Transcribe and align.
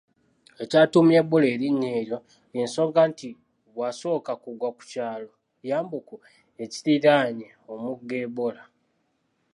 Ekyatuumya 0.63 1.19
Ebola 1.23 1.47
erinnya 1.53 1.89
eryo 1.99 2.17
y'ensonga 2.55 3.01
nti 3.11 3.29
bwasooka 3.73 4.31
kugwa 4.43 4.69
ku 4.75 4.81
kyalo 4.91 5.29
Yambuku 5.69 6.15
ekiriraanye 6.63 7.49
omugga 7.71 8.15
Ebola 8.25 8.63